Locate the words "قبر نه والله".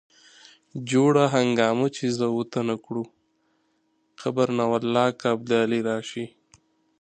4.21-5.05